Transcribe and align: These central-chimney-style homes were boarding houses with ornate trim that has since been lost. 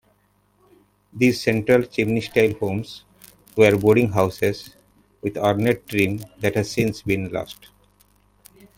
These 1.13 1.43
central-chimney-style 1.43 2.53
homes 2.55 3.05
were 3.55 3.77
boarding 3.77 4.11
houses 4.11 4.75
with 5.21 5.37
ornate 5.37 5.85
trim 5.87 6.25
that 6.39 6.55
has 6.55 6.71
since 6.71 7.03
been 7.03 7.31
lost. 7.31 7.67